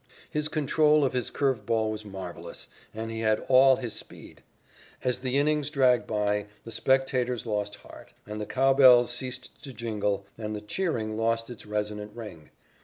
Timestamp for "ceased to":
9.13-9.71